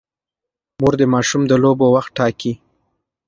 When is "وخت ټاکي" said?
1.95-2.53